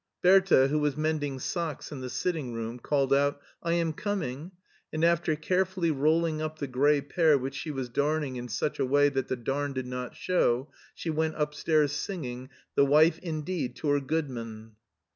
[0.15, 4.51] *' Bertha, who was mending socks in the sitting room, called out," I am coming,"
[4.91, 8.85] and after carefully rolling up the gray pair which she was darning in such a
[8.87, 12.45] way that the darn did not show, she went upstairs singing.
[12.45, 14.71] it The wife indeed to her good man."